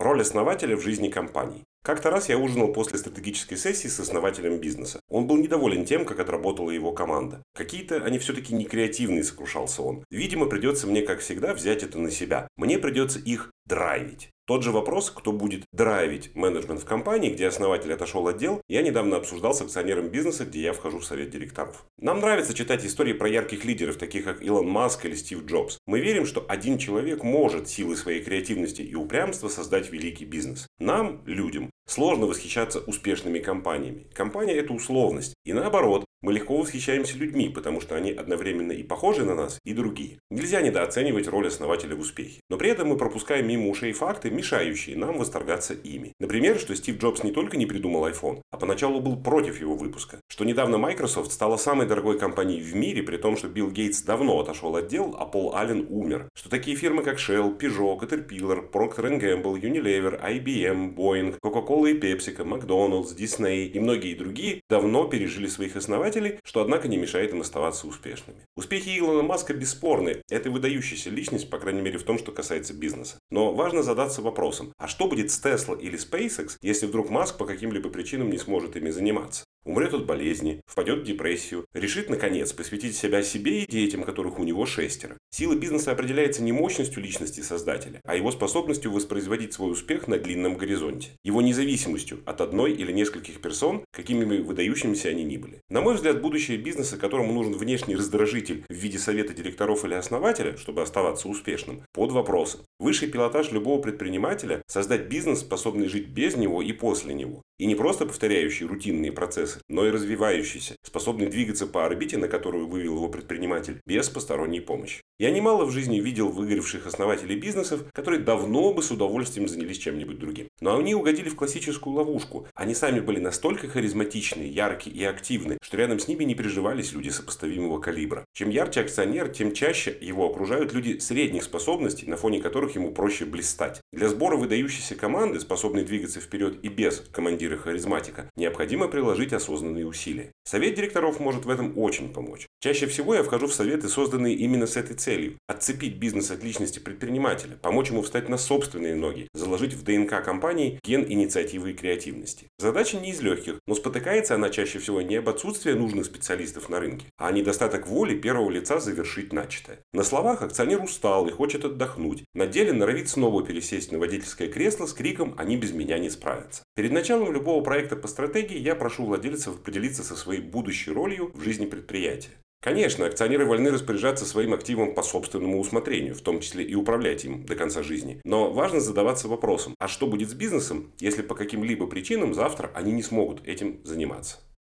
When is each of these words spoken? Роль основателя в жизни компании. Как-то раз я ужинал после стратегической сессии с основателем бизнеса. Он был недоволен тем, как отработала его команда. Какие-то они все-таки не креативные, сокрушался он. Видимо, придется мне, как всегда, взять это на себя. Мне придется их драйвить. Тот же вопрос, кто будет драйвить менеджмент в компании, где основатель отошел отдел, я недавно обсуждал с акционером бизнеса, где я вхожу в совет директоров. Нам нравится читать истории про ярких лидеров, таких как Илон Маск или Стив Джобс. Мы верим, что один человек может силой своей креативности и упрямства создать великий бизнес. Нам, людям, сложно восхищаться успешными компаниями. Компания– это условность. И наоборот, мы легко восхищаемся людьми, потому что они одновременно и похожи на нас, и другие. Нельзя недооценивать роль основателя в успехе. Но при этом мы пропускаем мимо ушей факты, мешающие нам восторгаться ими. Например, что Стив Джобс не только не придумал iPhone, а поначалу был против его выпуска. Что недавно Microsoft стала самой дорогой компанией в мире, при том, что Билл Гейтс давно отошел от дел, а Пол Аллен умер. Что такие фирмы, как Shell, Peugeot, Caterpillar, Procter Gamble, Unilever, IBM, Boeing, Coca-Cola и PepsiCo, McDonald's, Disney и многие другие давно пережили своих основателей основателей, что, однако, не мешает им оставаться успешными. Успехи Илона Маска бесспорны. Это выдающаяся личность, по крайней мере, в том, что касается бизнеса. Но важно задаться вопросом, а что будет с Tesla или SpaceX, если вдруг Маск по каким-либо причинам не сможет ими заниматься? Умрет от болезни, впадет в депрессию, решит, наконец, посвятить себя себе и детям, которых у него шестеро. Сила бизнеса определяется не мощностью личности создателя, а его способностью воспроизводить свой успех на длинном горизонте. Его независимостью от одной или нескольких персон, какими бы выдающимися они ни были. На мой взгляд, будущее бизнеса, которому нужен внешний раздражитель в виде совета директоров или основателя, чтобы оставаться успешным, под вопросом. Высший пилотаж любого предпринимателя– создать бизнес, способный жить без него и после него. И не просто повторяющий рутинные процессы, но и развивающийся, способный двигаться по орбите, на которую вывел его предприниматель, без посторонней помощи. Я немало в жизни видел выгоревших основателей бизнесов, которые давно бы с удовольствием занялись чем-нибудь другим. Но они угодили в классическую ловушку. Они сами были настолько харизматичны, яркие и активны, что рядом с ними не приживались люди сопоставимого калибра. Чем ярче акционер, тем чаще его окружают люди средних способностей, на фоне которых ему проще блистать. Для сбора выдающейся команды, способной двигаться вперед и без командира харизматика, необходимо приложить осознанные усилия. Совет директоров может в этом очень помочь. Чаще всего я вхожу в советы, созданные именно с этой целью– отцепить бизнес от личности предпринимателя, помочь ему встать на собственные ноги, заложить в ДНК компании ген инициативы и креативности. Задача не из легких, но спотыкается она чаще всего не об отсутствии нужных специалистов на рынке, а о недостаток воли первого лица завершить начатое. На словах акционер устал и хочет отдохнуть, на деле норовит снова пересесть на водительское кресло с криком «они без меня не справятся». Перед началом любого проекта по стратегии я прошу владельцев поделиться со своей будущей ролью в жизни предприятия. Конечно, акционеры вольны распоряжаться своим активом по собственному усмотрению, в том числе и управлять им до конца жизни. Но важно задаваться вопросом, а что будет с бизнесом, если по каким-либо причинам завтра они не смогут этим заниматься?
Роль 0.00 0.22
основателя 0.22 0.78
в 0.78 0.80
жизни 0.80 1.10
компании. 1.10 1.62
Как-то 1.82 2.08
раз 2.08 2.30
я 2.30 2.38
ужинал 2.38 2.72
после 2.72 2.98
стратегической 2.98 3.58
сессии 3.58 3.88
с 3.88 4.00
основателем 4.00 4.58
бизнеса. 4.58 4.98
Он 5.10 5.26
был 5.26 5.36
недоволен 5.36 5.84
тем, 5.84 6.06
как 6.06 6.20
отработала 6.20 6.70
его 6.70 6.92
команда. 6.92 7.42
Какие-то 7.54 7.96
они 7.96 8.18
все-таки 8.18 8.54
не 8.54 8.64
креативные, 8.64 9.24
сокрушался 9.24 9.82
он. 9.82 10.04
Видимо, 10.10 10.46
придется 10.46 10.86
мне, 10.86 11.02
как 11.02 11.20
всегда, 11.20 11.52
взять 11.52 11.82
это 11.82 11.98
на 11.98 12.10
себя. 12.10 12.48
Мне 12.56 12.78
придется 12.78 13.18
их 13.18 13.50
драйвить. 13.66 14.30
Тот 14.50 14.64
же 14.64 14.72
вопрос, 14.72 15.12
кто 15.12 15.30
будет 15.30 15.62
драйвить 15.72 16.34
менеджмент 16.34 16.80
в 16.80 16.84
компании, 16.84 17.30
где 17.30 17.46
основатель 17.46 17.92
отошел 17.92 18.26
отдел, 18.26 18.60
я 18.66 18.82
недавно 18.82 19.16
обсуждал 19.16 19.54
с 19.54 19.60
акционером 19.62 20.08
бизнеса, 20.08 20.44
где 20.44 20.62
я 20.62 20.72
вхожу 20.72 20.98
в 20.98 21.04
совет 21.04 21.30
директоров. 21.30 21.84
Нам 21.98 22.18
нравится 22.18 22.52
читать 22.52 22.84
истории 22.84 23.12
про 23.12 23.28
ярких 23.28 23.64
лидеров, 23.64 23.96
таких 23.96 24.24
как 24.24 24.42
Илон 24.42 24.68
Маск 24.68 25.04
или 25.06 25.14
Стив 25.14 25.44
Джобс. 25.44 25.78
Мы 25.86 26.00
верим, 26.00 26.26
что 26.26 26.44
один 26.48 26.78
человек 26.78 27.22
может 27.22 27.68
силой 27.68 27.96
своей 27.96 28.24
креативности 28.24 28.82
и 28.82 28.96
упрямства 28.96 29.46
создать 29.46 29.92
великий 29.92 30.24
бизнес. 30.24 30.66
Нам, 30.80 31.22
людям, 31.26 31.70
сложно 31.90 32.26
восхищаться 32.26 32.78
успешными 32.78 33.40
компаниями. 33.40 34.06
Компания– 34.14 34.54
это 34.56 34.72
условность. 34.72 35.34
И 35.44 35.52
наоборот, 35.52 36.04
мы 36.22 36.34
легко 36.34 36.58
восхищаемся 36.58 37.16
людьми, 37.16 37.48
потому 37.48 37.80
что 37.80 37.96
они 37.96 38.10
одновременно 38.10 38.72
и 38.72 38.82
похожи 38.82 39.24
на 39.24 39.34
нас, 39.34 39.58
и 39.64 39.72
другие. 39.72 40.18
Нельзя 40.30 40.60
недооценивать 40.60 41.28
роль 41.28 41.48
основателя 41.48 41.96
в 41.96 42.00
успехе. 42.00 42.42
Но 42.50 42.58
при 42.58 42.68
этом 42.68 42.88
мы 42.88 42.98
пропускаем 42.98 43.48
мимо 43.48 43.70
ушей 43.70 43.92
факты, 43.92 44.30
мешающие 44.30 44.98
нам 44.98 45.16
восторгаться 45.16 45.72
ими. 45.72 46.12
Например, 46.18 46.58
что 46.58 46.76
Стив 46.76 46.98
Джобс 46.98 47.22
не 47.22 47.32
только 47.32 47.56
не 47.56 47.64
придумал 47.64 48.06
iPhone, 48.06 48.42
а 48.50 48.58
поначалу 48.58 49.00
был 49.00 49.16
против 49.16 49.60
его 49.60 49.76
выпуска. 49.76 50.20
Что 50.28 50.44
недавно 50.44 50.76
Microsoft 50.76 51.32
стала 51.32 51.56
самой 51.56 51.86
дорогой 51.86 52.18
компанией 52.18 52.60
в 52.60 52.74
мире, 52.74 53.02
при 53.02 53.16
том, 53.16 53.38
что 53.38 53.48
Билл 53.48 53.70
Гейтс 53.70 54.02
давно 54.02 54.38
отошел 54.40 54.76
от 54.76 54.88
дел, 54.88 55.16
а 55.18 55.24
Пол 55.24 55.56
Аллен 55.56 55.86
умер. 55.88 56.28
Что 56.34 56.50
такие 56.50 56.76
фирмы, 56.76 57.02
как 57.02 57.16
Shell, 57.16 57.58
Peugeot, 57.58 57.98
Caterpillar, 57.98 58.70
Procter 58.70 59.18
Gamble, 59.18 59.58
Unilever, 59.58 60.20
IBM, 60.22 60.94
Boeing, 60.94 61.38
Coca-Cola 61.42 61.90
и 61.90 61.98
PepsiCo, 61.98 62.44
McDonald's, 62.44 63.16
Disney 63.16 63.64
и 63.64 63.80
многие 63.80 64.14
другие 64.14 64.60
давно 64.68 65.06
пережили 65.06 65.46
своих 65.46 65.76
основателей 65.76 66.09
основателей, 66.10 66.40
что, 66.44 66.60
однако, 66.60 66.88
не 66.88 66.96
мешает 66.96 67.32
им 67.32 67.40
оставаться 67.40 67.86
успешными. 67.86 68.40
Успехи 68.56 68.98
Илона 68.98 69.22
Маска 69.22 69.54
бесспорны. 69.54 70.22
Это 70.28 70.50
выдающаяся 70.50 71.10
личность, 71.10 71.48
по 71.50 71.58
крайней 71.58 71.82
мере, 71.82 71.98
в 71.98 72.02
том, 72.02 72.18
что 72.18 72.32
касается 72.32 72.74
бизнеса. 72.74 73.18
Но 73.30 73.54
важно 73.54 73.82
задаться 73.82 74.22
вопросом, 74.22 74.72
а 74.78 74.88
что 74.88 75.06
будет 75.06 75.30
с 75.30 75.42
Tesla 75.42 75.80
или 75.80 75.98
SpaceX, 75.98 76.56
если 76.62 76.86
вдруг 76.86 77.10
Маск 77.10 77.38
по 77.38 77.46
каким-либо 77.46 77.90
причинам 77.90 78.30
не 78.30 78.38
сможет 78.38 78.76
ими 78.76 78.90
заниматься? 78.90 79.44
Умрет 79.64 79.92
от 79.92 80.06
болезни, 80.06 80.62
впадет 80.66 81.00
в 81.00 81.04
депрессию, 81.04 81.66
решит, 81.74 82.08
наконец, 82.08 82.52
посвятить 82.52 82.96
себя 82.96 83.22
себе 83.22 83.62
и 83.62 83.70
детям, 83.70 84.04
которых 84.04 84.38
у 84.38 84.44
него 84.44 84.64
шестеро. 84.64 85.18
Сила 85.30 85.54
бизнеса 85.54 85.92
определяется 85.92 86.42
не 86.42 86.52
мощностью 86.52 87.02
личности 87.02 87.40
создателя, 87.40 88.00
а 88.04 88.16
его 88.16 88.30
способностью 88.30 88.90
воспроизводить 88.90 89.52
свой 89.52 89.72
успех 89.72 90.08
на 90.08 90.18
длинном 90.18 90.56
горизонте. 90.56 91.10
Его 91.24 91.42
независимостью 91.42 92.22
от 92.24 92.40
одной 92.40 92.72
или 92.72 92.90
нескольких 92.90 93.42
персон, 93.42 93.84
какими 93.92 94.24
бы 94.24 94.42
выдающимися 94.42 95.10
они 95.10 95.24
ни 95.24 95.36
были. 95.36 95.60
На 95.68 95.82
мой 95.82 95.94
взгляд, 95.94 96.22
будущее 96.22 96.56
бизнеса, 96.56 96.96
которому 96.96 97.34
нужен 97.34 97.52
внешний 97.52 97.96
раздражитель 97.96 98.64
в 98.68 98.74
виде 98.74 98.98
совета 98.98 99.34
директоров 99.34 99.84
или 99.84 99.94
основателя, 99.94 100.56
чтобы 100.56 100.80
оставаться 100.80 101.28
успешным, 101.28 101.82
под 101.92 102.12
вопросом. 102.12 102.62
Высший 102.78 103.08
пилотаж 103.08 103.52
любого 103.52 103.82
предпринимателя– 103.82 104.62
создать 104.66 105.08
бизнес, 105.08 105.40
способный 105.40 105.88
жить 105.88 106.08
без 106.08 106.36
него 106.36 106.62
и 106.62 106.72
после 106.72 107.12
него. 107.12 107.42
И 107.60 107.66
не 107.66 107.74
просто 107.74 108.06
повторяющий 108.06 108.64
рутинные 108.64 109.12
процессы, 109.12 109.60
но 109.68 109.86
и 109.86 109.90
развивающийся, 109.90 110.76
способный 110.82 111.26
двигаться 111.26 111.66
по 111.66 111.84
орбите, 111.84 112.16
на 112.16 112.26
которую 112.26 112.66
вывел 112.66 112.94
его 112.94 113.08
предприниматель, 113.08 113.82
без 113.84 114.08
посторонней 114.08 114.60
помощи. 114.60 115.02
Я 115.18 115.30
немало 115.30 115.66
в 115.66 115.70
жизни 115.70 116.00
видел 116.00 116.30
выгоревших 116.30 116.86
основателей 116.86 117.36
бизнесов, 117.36 117.84
которые 117.92 118.22
давно 118.22 118.72
бы 118.72 118.82
с 118.82 118.90
удовольствием 118.90 119.46
занялись 119.46 119.76
чем-нибудь 119.76 120.18
другим. 120.18 120.48
Но 120.62 120.78
они 120.78 120.94
угодили 120.94 121.28
в 121.28 121.36
классическую 121.36 121.94
ловушку. 121.94 122.46
Они 122.54 122.74
сами 122.74 123.00
были 123.00 123.20
настолько 123.20 123.68
харизматичны, 123.68 124.40
яркие 124.40 124.96
и 124.96 125.04
активны, 125.04 125.58
что 125.60 125.76
рядом 125.76 125.98
с 125.98 126.08
ними 126.08 126.24
не 126.24 126.34
приживались 126.34 126.94
люди 126.94 127.10
сопоставимого 127.10 127.78
калибра. 127.78 128.24
Чем 128.32 128.48
ярче 128.48 128.80
акционер, 128.80 129.28
тем 129.28 129.52
чаще 129.52 129.94
его 130.00 130.30
окружают 130.30 130.72
люди 130.72 130.98
средних 131.00 131.44
способностей, 131.44 132.06
на 132.06 132.16
фоне 132.16 132.40
которых 132.40 132.74
ему 132.76 132.92
проще 132.92 133.26
блистать. 133.26 133.82
Для 133.92 134.08
сбора 134.08 134.36
выдающейся 134.36 134.94
команды, 134.94 135.40
способной 135.40 135.84
двигаться 135.84 136.22
вперед 136.22 136.60
и 136.62 136.68
без 136.68 137.00
командира 137.12 137.49
харизматика, 137.56 138.30
необходимо 138.36 138.88
приложить 138.88 139.32
осознанные 139.32 139.86
усилия. 139.86 140.32
Совет 140.44 140.74
директоров 140.74 141.20
может 141.20 141.44
в 141.44 141.50
этом 141.50 141.78
очень 141.78 142.12
помочь. 142.12 142.46
Чаще 142.60 142.86
всего 142.86 143.14
я 143.14 143.22
вхожу 143.22 143.46
в 143.46 143.54
советы, 143.54 143.88
созданные 143.88 144.34
именно 144.34 144.66
с 144.66 144.76
этой 144.76 144.96
целью– 144.96 145.36
отцепить 145.46 145.96
бизнес 145.96 146.30
от 146.30 146.42
личности 146.42 146.78
предпринимателя, 146.78 147.56
помочь 147.56 147.90
ему 147.90 148.02
встать 148.02 148.28
на 148.28 148.36
собственные 148.36 148.94
ноги, 148.94 149.28
заложить 149.34 149.74
в 149.74 149.82
ДНК 149.82 150.24
компании 150.24 150.78
ген 150.84 151.04
инициативы 151.08 151.70
и 151.70 151.74
креативности. 151.74 152.48
Задача 152.58 152.98
не 152.98 153.10
из 153.10 153.20
легких, 153.20 153.60
но 153.66 153.74
спотыкается 153.74 154.34
она 154.34 154.50
чаще 154.50 154.78
всего 154.78 155.02
не 155.02 155.16
об 155.16 155.28
отсутствии 155.28 155.72
нужных 155.72 156.06
специалистов 156.06 156.68
на 156.68 156.80
рынке, 156.80 157.06
а 157.16 157.28
о 157.28 157.32
недостаток 157.32 157.86
воли 157.86 158.16
первого 158.18 158.50
лица 158.50 158.80
завершить 158.80 159.32
начатое. 159.32 159.78
На 159.92 160.02
словах 160.02 160.42
акционер 160.42 160.82
устал 160.82 161.26
и 161.28 161.32
хочет 161.32 161.64
отдохнуть, 161.64 162.24
на 162.34 162.46
деле 162.46 162.72
норовит 162.72 163.08
снова 163.08 163.44
пересесть 163.44 163.92
на 163.92 163.98
водительское 163.98 164.48
кресло 164.48 164.86
с 164.86 164.92
криком 164.92 165.34
«они 165.36 165.56
без 165.56 165.72
меня 165.72 165.98
не 165.98 166.10
справятся». 166.10 166.62
Перед 166.76 166.92
началом 166.92 167.32
любого 167.32 167.62
проекта 167.62 167.96
по 167.96 168.08
стратегии 168.08 168.58
я 168.58 168.74
прошу 168.74 169.04
владельцев 169.04 169.60
поделиться 169.60 170.04
со 170.04 170.16
своей 170.16 170.40
будущей 170.40 170.92
ролью 170.92 171.30
в 171.34 171.42
жизни 171.42 171.66
предприятия. 171.66 172.30
Конечно, 172.62 173.06
акционеры 173.06 173.46
вольны 173.46 173.70
распоряжаться 173.70 174.26
своим 174.26 174.52
активом 174.52 174.94
по 174.94 175.02
собственному 175.02 175.58
усмотрению, 175.58 176.14
в 176.14 176.20
том 176.20 176.40
числе 176.40 176.62
и 176.62 176.74
управлять 176.74 177.24
им 177.24 177.46
до 177.46 177.56
конца 177.56 177.82
жизни. 177.82 178.20
Но 178.24 178.52
важно 178.52 178.80
задаваться 178.80 179.28
вопросом, 179.28 179.74
а 179.78 179.88
что 179.88 180.06
будет 180.06 180.28
с 180.28 180.34
бизнесом, 180.34 180.92
если 181.00 181.22
по 181.22 181.34
каким-либо 181.34 181.86
причинам 181.86 182.34
завтра 182.34 182.70
они 182.74 182.92
не 182.92 183.02
смогут 183.02 183.46
этим 183.46 183.80
заниматься? 183.84 184.40